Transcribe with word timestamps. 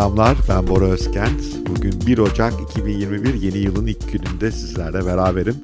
Selamlar, 0.00 0.36
ben 0.48 0.68
Bora 0.68 0.84
Özkent. 0.84 1.42
Bugün 1.68 2.00
1 2.06 2.18
Ocak 2.18 2.52
2021 2.70 3.34
yeni 3.34 3.58
yılın 3.58 3.86
ilk 3.86 4.12
gününde 4.12 4.52
sizlerle 4.52 5.06
beraberim. 5.06 5.56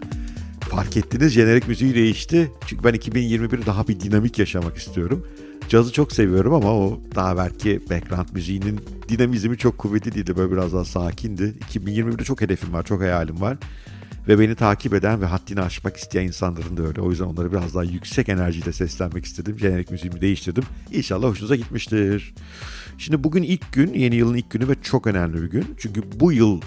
Fark 0.61 0.97
ettiniz 0.97 1.33
jenerik 1.33 1.69
müziği 1.69 1.95
değişti. 1.95 2.53
Çünkü 2.67 2.85
ben 2.85 2.93
2021 2.93 3.67
daha 3.67 3.89
bir 3.89 4.01
dinamik 4.01 4.39
yaşamak 4.39 4.77
istiyorum. 4.77 5.27
Cazı 5.69 5.93
çok 5.93 6.13
seviyorum 6.13 6.55
ama 6.55 6.73
o 6.73 7.01
daha 7.15 7.37
belki 7.37 7.81
background 7.91 8.29
müziğinin 8.35 8.81
dinamizmi 9.09 9.59
çok 9.59 9.79
kuvvetli 9.79 10.15
değildi. 10.15 10.37
Böyle 10.37 10.53
biraz 10.53 10.73
daha 10.73 10.85
sakindi. 10.85 11.55
2021'de 11.75 12.25
çok 12.25 12.41
hedefim 12.41 12.73
var, 12.73 12.83
çok 12.83 13.01
hayalim 13.01 13.41
var. 13.41 13.57
Ve 14.29 14.39
beni 14.39 14.55
takip 14.55 14.95
eden 14.95 15.21
ve 15.21 15.27
haddini 15.27 15.61
aşmak 15.61 15.97
isteyen 15.97 16.25
insanların 16.25 16.77
da 16.77 16.83
öyle. 16.83 17.01
O 17.01 17.11
yüzden 17.11 17.25
onları 17.25 17.53
biraz 17.53 17.75
daha 17.75 17.85
yüksek 17.85 18.29
enerjiyle 18.29 18.73
seslenmek 18.73 19.25
istedim. 19.25 19.59
Jenerik 19.59 19.91
müziğimi 19.91 20.21
değiştirdim. 20.21 20.65
İnşallah 20.93 21.29
hoşunuza 21.29 21.57
gitmiştir. 21.57 22.35
Şimdi 22.99 23.25
bugün 23.25 23.43
ilk 23.43 23.73
gün, 23.73 23.95
yeni 23.95 24.15
yılın 24.15 24.35
ilk 24.35 24.51
günü 24.51 24.69
ve 24.69 24.75
çok 24.83 25.07
önemli 25.07 25.43
bir 25.43 25.51
gün. 25.51 25.65
Çünkü 25.79 26.03
bu 26.21 26.33
yıl 26.33 26.61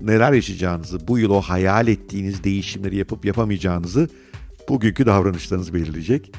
neler 0.00 0.32
yaşayacağınızı, 0.32 1.08
bu 1.08 1.18
yıl 1.18 1.30
o 1.30 1.40
hayal 1.40 1.88
ettiğiniz 1.88 2.44
değişimleri 2.44 2.96
yapıp 2.96 3.24
yapamayacağınızı 3.24 4.08
bugünkü 4.68 5.06
davranışlarınız 5.06 5.74
belirleyecek. 5.74 6.32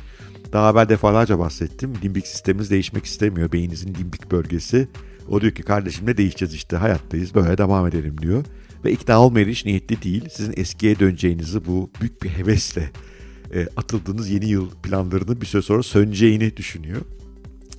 Daha 0.53 0.71
evvel 0.71 0.89
defalarca 0.89 1.39
bahsettim. 1.39 1.93
Limbik 2.03 2.27
sistemimiz 2.27 2.71
değişmek 2.71 3.05
istemiyor. 3.05 3.51
Beyninizin 3.51 3.95
limbik 3.95 4.31
bölgesi. 4.31 4.87
O 5.29 5.41
diyor 5.41 5.53
ki 5.53 5.63
kardeşim 5.63 6.07
ne 6.07 6.17
değişeceğiz 6.17 6.53
işte 6.53 6.77
hayattayız 6.77 7.35
böyle 7.35 7.57
devam 7.57 7.87
edelim 7.87 8.17
diyor. 8.21 8.45
Ve 8.85 8.91
ikna 8.91 9.21
olmaya 9.21 9.45
hiç 9.45 9.65
niyetli 9.65 10.01
değil. 10.01 10.29
Sizin 10.31 10.53
eskiye 10.57 10.99
döneceğinizi 10.99 11.65
bu 11.65 11.89
büyük 12.01 12.23
bir 12.23 12.29
hevesle 12.29 12.91
e, 13.53 13.67
atıldığınız 13.77 14.29
yeni 14.29 14.45
yıl 14.45 14.69
planlarının 14.69 15.41
bir 15.41 15.45
süre 15.45 15.61
sonra 15.61 15.83
söneceğini 15.83 16.57
düşünüyor. 16.57 17.01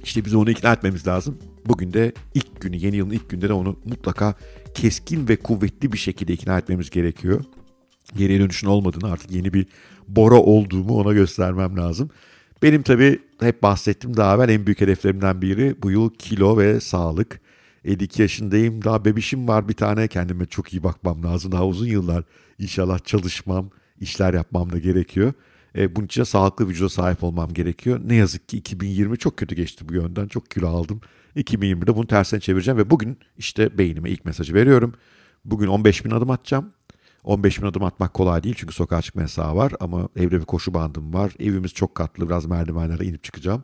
İşte 0.05 0.25
biz 0.25 0.35
onu 0.35 0.51
ikna 0.51 0.73
etmemiz 0.73 1.07
lazım. 1.07 1.39
Bugün 1.67 1.93
de 1.93 2.13
ilk 2.35 2.61
günü, 2.61 2.77
yeni 2.77 2.97
yılın 2.97 3.11
ilk 3.11 3.31
günde 3.31 3.49
de 3.49 3.53
onu 3.53 3.77
mutlaka 3.85 4.35
keskin 4.75 5.29
ve 5.29 5.37
kuvvetli 5.37 5.93
bir 5.93 5.99
şekilde 5.99 6.33
ikna 6.33 6.59
etmemiz 6.59 6.91
gerekiyor. 6.91 7.45
Geriye 8.17 8.41
dönüşün 8.41 8.67
olmadığını 8.67 9.13
artık 9.13 9.31
yeni 9.31 9.53
bir 9.53 9.67
Bora 10.09 10.35
olduğumu 10.35 10.95
ona 10.99 11.13
göstermem 11.13 11.77
lazım. 11.77 12.11
Benim 12.63 12.83
tabii 12.83 13.19
hep 13.41 13.63
bahsettim 13.63 14.17
daha 14.17 14.35
evvel 14.35 14.49
en 14.49 14.67
büyük 14.67 14.81
hedeflerimden 14.81 15.43
biri 15.43 15.75
bu 15.83 15.91
yıl 15.91 16.11
kilo 16.11 16.59
ve 16.59 16.81
sağlık. 16.81 17.41
52 17.85 18.23
yaşındayım 18.23 18.85
daha 18.85 19.05
bebişim 19.05 19.49
var 19.49 19.69
bir 19.69 19.75
tane 19.75 20.09
kendime 20.09 20.47
çok 20.47 20.73
iyi 20.73 20.83
bakmam 20.83 21.23
lazım. 21.25 21.53
Daha 21.53 21.67
uzun 21.67 21.87
yıllar 21.87 22.25
inşallah 22.59 23.05
çalışmam, 23.05 23.71
işler 24.01 24.35
yapmam 24.35 24.73
da 24.73 24.79
gerekiyor. 24.79 25.33
E, 25.79 25.97
bunun 25.97 26.07
için 26.07 26.21
de 26.21 26.25
sağlıklı 26.25 26.69
vücuda 26.69 26.89
sahip 26.89 27.25
olmam 27.25 27.55
gerekiyor. 27.55 28.01
Ne 28.05 28.15
yazık 28.15 28.49
ki 28.49 28.57
2020 28.57 29.19
çok 29.19 29.37
kötü 29.37 29.55
geçti 29.55 29.89
bu 29.89 29.95
yönden. 29.95 30.29
Çok 30.29 30.51
kilo 30.51 30.69
aldım. 30.69 31.01
2020'de 31.37 31.97
bunu 31.97 32.07
tersine 32.07 32.41
çevireceğim 32.41 32.79
ve 32.79 32.91
bugün 32.91 33.19
işte 33.39 33.79
beynime 33.79 34.11
ilk 34.11 34.25
mesajı 34.25 34.55
veriyorum. 34.55 34.95
Bugün 35.45 35.67
15 35.67 36.05
bin 36.05 36.11
adım 36.11 36.31
atacağım. 36.31 36.73
15 37.25 37.63
bin 37.63 37.67
adım 37.67 37.85
atmak 37.85 38.15
kolay 38.15 38.43
değil 38.43 38.55
çünkü 38.59 38.75
sokağa 38.75 39.03
çıkma 39.03 39.23
yasağı 39.23 39.57
var 39.57 39.73
ama 39.81 40.09
evde 40.17 40.41
bir 40.41 40.45
koşu 40.45 40.75
bandım 40.75 41.15
var. 41.15 41.33
Evimiz 41.39 41.75
çok 41.75 41.95
katlı 41.95 42.29
biraz 42.29 42.47
merdivenlere 42.47 43.05
inip 43.05 43.25
çıkacağım. 43.25 43.63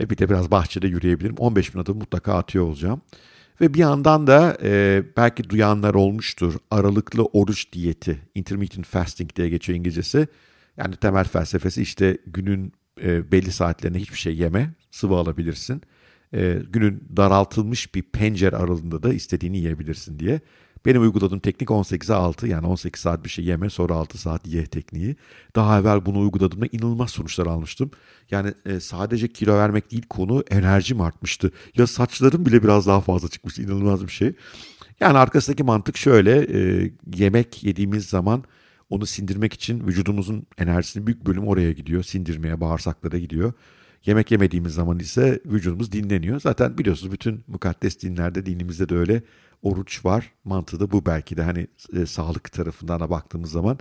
E 0.00 0.10
bir 0.10 0.18
de 0.18 0.28
biraz 0.28 0.50
bahçede 0.50 0.86
yürüyebilirim. 0.86 1.36
15 1.36 1.74
bin 1.74 1.80
adım 1.80 1.98
mutlaka 1.98 2.34
atıyor 2.34 2.64
olacağım. 2.64 3.00
Ve 3.60 3.74
bir 3.74 3.78
yandan 3.78 4.26
da 4.26 4.58
e, 4.62 5.02
belki 5.16 5.50
duyanlar 5.50 5.94
olmuştur. 5.94 6.54
Aralıklı 6.70 7.24
oruç 7.24 7.72
diyeti, 7.72 8.18
intermittent 8.34 8.86
fasting 8.86 9.36
diye 9.36 9.48
geçiyor 9.48 9.78
İngilizcesi. 9.78 10.28
Yani 10.76 10.96
temel 10.96 11.24
felsefesi 11.24 11.82
işte 11.82 12.18
günün 12.26 12.72
e, 13.02 13.32
belli 13.32 13.52
saatlerinde 13.52 13.98
hiçbir 13.98 14.18
şey 14.18 14.36
yeme, 14.36 14.74
sıvı 14.90 15.14
alabilirsin. 15.14 15.82
E, 16.34 16.58
günün 16.70 17.08
daraltılmış 17.16 17.94
bir 17.94 18.02
pencere 18.02 18.56
aralığında 18.56 19.02
da 19.02 19.14
istediğini 19.14 19.58
yiyebilirsin 19.58 20.18
diye. 20.18 20.40
Benim 20.86 21.02
uyguladığım 21.02 21.38
teknik 21.38 21.68
18'e 21.68 22.14
6 22.14 22.46
yani 22.46 22.66
18 22.66 23.02
saat 23.02 23.24
bir 23.24 23.28
şey 23.28 23.44
yeme 23.44 23.70
sonra 23.70 23.94
6 23.94 24.18
saat 24.18 24.46
ye 24.46 24.66
tekniği. 24.66 25.16
Daha 25.56 25.80
evvel 25.80 26.06
bunu 26.06 26.18
uyguladığımda 26.18 26.66
inanılmaz 26.72 27.10
sonuçlar 27.10 27.46
almıştım. 27.46 27.90
Yani 28.30 28.54
e, 28.66 28.80
sadece 28.80 29.28
kilo 29.28 29.56
vermek 29.56 29.90
değil 29.90 30.06
konu 30.08 30.44
enerjim 30.50 31.00
artmıştı. 31.00 31.52
Ya 31.76 31.86
saçlarım 31.86 32.46
bile 32.46 32.62
biraz 32.62 32.86
daha 32.86 33.00
fazla 33.00 33.28
çıkmıştı 33.28 33.62
inanılmaz 33.62 34.06
bir 34.06 34.12
şey. 34.12 34.32
Yani 35.00 35.18
arkasındaki 35.18 35.62
mantık 35.62 35.96
şöyle 35.96 36.58
e, 36.58 36.90
yemek 37.16 37.64
yediğimiz 37.64 38.06
zaman 38.06 38.44
onu 38.90 39.06
sindirmek 39.06 39.52
için 39.52 39.86
vücudumuzun 39.86 40.46
enerjisinin 40.58 41.06
büyük 41.06 41.26
bölümü 41.26 41.46
oraya 41.46 41.72
gidiyor. 41.72 42.02
Sindirmeye, 42.02 42.60
bağırsaklara 42.60 43.18
gidiyor. 43.18 43.52
Yemek 44.06 44.30
yemediğimiz 44.30 44.74
zaman 44.74 44.98
ise 44.98 45.40
vücudumuz 45.46 45.92
dinleniyor. 45.92 46.40
Zaten 46.40 46.78
biliyorsunuz 46.78 47.12
bütün 47.12 47.44
mukaddes 47.46 48.02
dinlerde, 48.02 48.46
dinimizde 48.46 48.88
de 48.88 48.96
öyle 48.96 49.22
oruç 49.62 50.04
var. 50.04 50.32
Mantığı 50.44 50.80
da 50.80 50.92
bu 50.92 51.06
belki 51.06 51.36
de 51.36 51.42
hani 51.42 51.66
e, 51.92 52.06
sağlık 52.06 52.52
tarafından 52.52 53.00
da 53.00 53.10
baktığımız 53.10 53.50
zaman. 53.50 53.78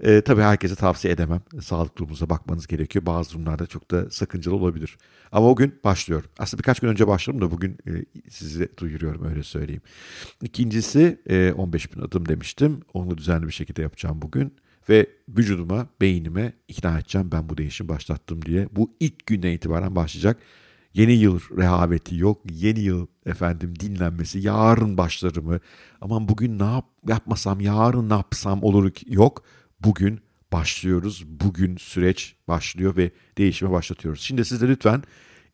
E, 0.00 0.20
tabii 0.20 0.42
herkese 0.42 0.74
tavsiye 0.74 1.14
edemem. 1.14 1.40
Sağlık 1.60 1.98
durumunuza 1.98 2.30
bakmanız 2.30 2.66
gerekiyor. 2.66 3.06
Bazı 3.06 3.32
durumlarda 3.32 3.66
çok 3.66 3.90
da 3.90 4.10
sakıncalı 4.10 4.54
olabilir. 4.54 4.98
Ama 5.32 5.50
o 5.50 5.56
gün 5.56 5.80
başlıyor. 5.84 6.24
Aslında 6.38 6.58
birkaç 6.58 6.80
gün 6.80 6.88
önce 6.88 7.06
başladım 7.08 7.40
da 7.40 7.50
bugün 7.50 7.78
e, 7.86 7.90
sizi 8.30 8.68
duyuruyorum 8.76 9.24
öyle 9.24 9.42
söyleyeyim. 9.42 9.82
İkincisi 10.42 11.20
e, 11.26 11.52
15 11.52 11.96
bin 11.96 12.00
adım 12.00 12.28
demiştim. 12.28 12.80
Onu 12.94 13.18
düzenli 13.18 13.46
bir 13.46 13.52
şekilde 13.52 13.82
yapacağım 13.82 14.22
bugün. 14.22 14.52
Ve 14.88 15.06
vücuduma, 15.28 15.86
beynime 16.00 16.52
ikna 16.68 16.98
edeceğim 16.98 17.32
ben 17.32 17.48
bu 17.48 17.58
değişim 17.58 17.88
başlattım 17.88 18.42
diye. 18.44 18.68
Bu 18.72 18.90
ilk 19.00 19.26
günden 19.26 19.52
itibaren 19.52 19.96
başlayacak. 19.96 20.40
Yeni 20.94 21.12
yıl 21.12 21.40
rehaveti 21.56 22.16
yok. 22.16 22.42
Yeni 22.50 22.80
yıl 22.80 23.06
efendim 23.26 23.78
dinlenmesi. 23.80 24.38
Yarın 24.38 24.96
başlarımı. 24.98 25.60
Aman 26.00 26.28
bugün 26.28 26.58
ne 26.58 26.64
yap 26.64 26.84
yapmasam, 27.08 27.60
yarın 27.60 28.10
ne 28.10 28.14
yapsam 28.14 28.62
olur 28.62 28.92
yok. 29.06 29.44
Bugün 29.80 30.20
başlıyoruz. 30.52 31.24
Bugün 31.28 31.76
süreç 31.76 32.36
başlıyor 32.48 32.96
ve 32.96 33.10
değişime 33.38 33.70
başlatıyoruz. 33.70 34.20
Şimdi 34.20 34.44
siz 34.44 34.60
de 34.60 34.68
lütfen 34.68 35.02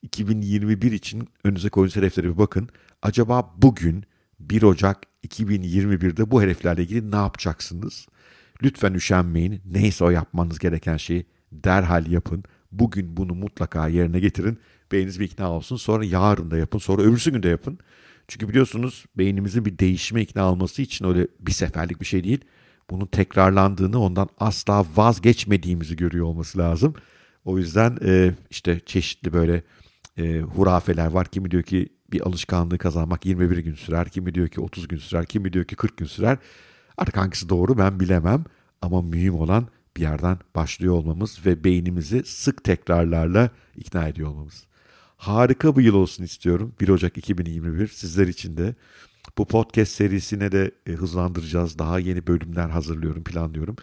2021 0.02 0.92
için 0.92 1.28
önünüze 1.44 1.68
koyduğunuz 1.68 1.96
hedeflere 1.96 2.26
bir 2.26 2.38
bakın. 2.38 2.68
Acaba 3.02 3.54
bugün 3.56 4.04
1 4.40 4.62
Ocak 4.62 5.02
2021'de 5.28 6.30
bu 6.30 6.42
hedeflerle 6.42 6.82
ilgili 6.82 7.10
ne 7.10 7.16
yapacaksınız? 7.16 8.06
Lütfen 8.62 8.94
üşenmeyin. 8.94 9.60
Neyse 9.64 10.04
o 10.04 10.10
yapmanız 10.10 10.58
gereken 10.58 10.96
şeyi 10.96 11.26
derhal 11.52 12.06
yapın. 12.06 12.44
Bugün 12.72 13.16
bunu 13.16 13.34
mutlaka 13.34 13.88
yerine 13.88 14.20
getirin. 14.20 14.58
Beyniniz 14.92 15.20
bir 15.20 15.24
ikna 15.24 15.50
olsun. 15.50 15.76
Sonra 15.76 16.04
yarın 16.04 16.50
da 16.50 16.56
yapın. 16.56 16.78
Sonra 16.78 17.02
öbürsü 17.02 17.32
gün 17.32 17.42
de 17.42 17.48
yapın. 17.48 17.78
Çünkü 18.28 18.48
biliyorsunuz 18.48 19.04
beynimizin 19.18 19.64
bir 19.64 19.78
değişime 19.78 20.22
ikna 20.22 20.50
olması 20.50 20.82
için 20.82 21.06
öyle 21.06 21.26
bir 21.40 21.52
seferlik 21.52 22.00
bir 22.00 22.06
şey 22.06 22.24
değil. 22.24 22.40
Bunun 22.90 23.06
tekrarlandığını 23.06 24.00
ondan 24.00 24.28
asla 24.38 24.86
vazgeçmediğimizi 24.96 25.96
görüyor 25.96 26.26
olması 26.26 26.58
lazım. 26.58 26.94
O 27.44 27.58
yüzden 27.58 27.98
e, 28.04 28.34
işte 28.50 28.80
çeşitli 28.86 29.32
böyle 29.32 29.62
e, 30.18 30.40
hurafeler 30.40 31.06
var. 31.06 31.26
Kimi 31.26 31.50
diyor 31.50 31.62
ki 31.62 31.88
bir 32.12 32.20
alışkanlığı 32.20 32.78
kazanmak 32.78 33.26
21 33.26 33.58
gün 33.58 33.74
sürer. 33.74 34.08
Kimi 34.08 34.34
diyor 34.34 34.48
ki 34.48 34.60
30 34.60 34.88
gün 34.88 34.98
sürer. 34.98 35.26
Kimi 35.26 35.52
diyor 35.52 35.64
ki 35.64 35.76
40 35.76 35.96
gün 35.96 36.06
sürer. 36.06 36.38
Artık 36.96 37.16
hangisi 37.16 37.48
doğru 37.48 37.78
ben 37.78 38.00
bilemem. 38.00 38.44
Ama 38.82 39.02
mühim 39.02 39.34
olan 39.34 39.68
bir 39.96 40.02
yerden 40.02 40.38
başlıyor 40.54 40.94
olmamız 40.94 41.46
ve 41.46 41.64
beynimizi 41.64 42.22
sık 42.24 42.64
tekrarlarla 42.64 43.50
ikna 43.76 44.08
ediyor 44.08 44.28
olmamız. 44.28 44.64
Harika 45.16 45.76
bir 45.76 45.84
yıl 45.84 45.94
olsun 45.94 46.24
istiyorum. 46.24 46.72
1 46.80 46.88
Ocak 46.88 47.18
2021 47.18 47.88
sizler 47.88 48.28
için 48.28 48.56
de. 48.56 48.74
Bu 49.38 49.46
podcast 49.46 49.92
serisine 49.92 50.52
de 50.52 50.70
e, 50.86 50.92
hızlandıracağız. 50.92 51.78
Daha 51.78 51.98
yeni 51.98 52.26
bölümler 52.26 52.68
hazırlıyorum, 52.68 53.24
planlıyorum. 53.24 53.76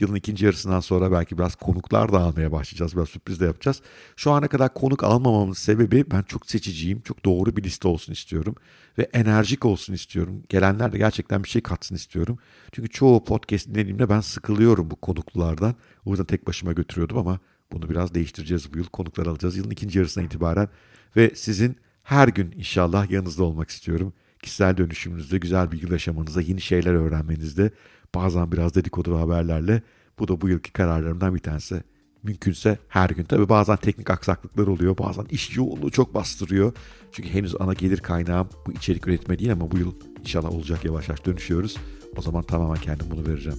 Yılın 0.00 0.14
ikinci 0.14 0.44
yarısından 0.44 0.80
sonra 0.80 1.12
belki 1.12 1.38
biraz 1.38 1.54
konuklar 1.54 2.12
da 2.12 2.18
almaya 2.18 2.52
başlayacağız. 2.52 2.96
Biraz 2.96 3.08
sürpriz 3.08 3.40
de 3.40 3.44
yapacağız. 3.44 3.82
Şu 4.16 4.30
ana 4.30 4.48
kadar 4.48 4.74
konuk 4.74 5.04
almamamın 5.04 5.52
sebebi 5.52 6.04
ben 6.10 6.22
çok 6.22 6.50
seçiciyim. 6.50 7.00
Çok 7.00 7.24
doğru 7.24 7.56
bir 7.56 7.62
liste 7.62 7.88
olsun 7.88 8.12
istiyorum. 8.12 8.54
Ve 8.98 9.02
enerjik 9.12 9.64
olsun 9.64 9.92
istiyorum. 9.92 10.42
Gelenler 10.48 10.92
de 10.92 10.98
gerçekten 10.98 11.44
bir 11.44 11.48
şey 11.48 11.62
katsın 11.62 11.94
istiyorum. 11.94 12.38
Çünkü 12.72 12.88
çoğu 12.88 13.24
podcast 13.24 13.68
dinlediğimde 13.68 14.08
ben 14.08 14.20
sıkılıyorum 14.20 14.90
bu 14.90 14.96
konuklulardan. 14.96 15.74
O 16.04 16.10
yüzden 16.10 16.26
tek 16.26 16.46
başıma 16.46 16.72
götürüyordum 16.72 17.18
ama 17.18 17.38
bunu 17.72 17.90
biraz 17.90 18.14
değiştireceğiz 18.14 18.74
bu 18.74 18.78
yıl. 18.78 18.84
Konuklar 18.84 19.26
alacağız 19.26 19.56
yılın 19.56 19.70
ikinci 19.70 19.98
yarısına 19.98 20.24
itibaren. 20.24 20.68
Ve 21.16 21.32
sizin 21.34 21.76
her 22.02 22.28
gün 22.28 22.52
inşallah 22.52 23.10
yanınızda 23.10 23.44
olmak 23.44 23.70
istiyorum. 23.70 24.12
Kişisel 24.42 24.76
dönüşümünüzde, 24.76 25.38
güzel 25.38 25.72
yıl 25.72 25.92
yaşamanızda, 25.92 26.40
yeni 26.40 26.60
şeyler 26.60 26.94
öğrenmenizde, 26.94 27.70
bazen 28.14 28.52
biraz 28.52 28.74
dedikodu 28.74 29.18
haberlerle. 29.18 29.82
Bu 30.18 30.28
da 30.28 30.40
bu 30.40 30.48
yılki 30.48 30.72
kararlarımdan 30.72 31.34
bir 31.34 31.40
tanesi. 31.40 31.82
Mümkünse 32.22 32.78
her 32.88 33.10
gün. 33.10 33.24
Tabii 33.24 33.48
bazen 33.48 33.76
teknik 33.76 34.10
aksaklıklar 34.10 34.66
oluyor. 34.66 34.98
Bazen 34.98 35.24
iş 35.30 35.56
yoğunluğu 35.56 35.90
çok 35.90 36.14
bastırıyor. 36.14 36.72
Çünkü 37.12 37.28
henüz 37.28 37.60
ana 37.60 37.72
gelir 37.72 37.98
kaynağım 37.98 38.48
bu 38.66 38.72
içerik 38.72 39.06
üretme 39.06 39.38
değil 39.38 39.52
ama 39.52 39.70
bu 39.70 39.78
yıl 39.78 39.94
inşallah 40.20 40.50
olacak 40.50 40.84
yavaş 40.84 41.08
yavaş 41.08 41.26
dönüşüyoruz. 41.26 41.76
O 42.16 42.22
zaman 42.22 42.42
tamamen 42.42 42.80
kendim 42.80 43.06
bunu 43.10 43.26
vereceğim. 43.26 43.58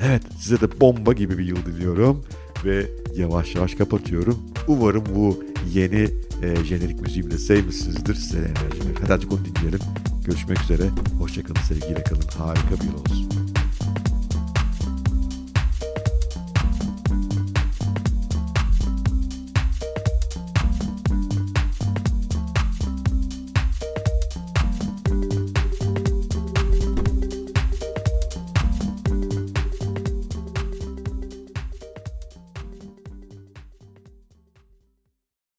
Evet 0.00 0.22
size 0.38 0.60
de 0.60 0.80
bomba 0.80 1.12
gibi 1.12 1.38
bir 1.38 1.44
yıl 1.44 1.66
diliyorum 1.66 2.24
ve 2.64 2.86
yavaş 3.16 3.54
yavaş 3.54 3.74
kapatıyorum. 3.74 4.38
Umarım 4.68 5.04
bu 5.14 5.44
yeni 5.72 6.08
e, 6.42 6.64
jenerik 6.64 7.00
müziğimi 7.00 7.30
de 7.30 7.38
sevmişsinizdir. 7.38 8.14
Size 8.14 8.38
enerji 8.38 8.88
verir. 8.88 8.98
Hadi 9.00 9.12
artık 9.12 9.32
onu 9.32 9.40
dinleyelim. 9.44 9.80
Görüşmek 10.26 10.62
üzere. 10.62 10.88
Hoşçakalın 11.18 11.60
sevgiyle 11.60 12.02
kalın. 12.02 12.22
Harika 12.38 12.74
bir 12.74 12.84
yıl 12.84 12.94
olsun. 12.94 13.49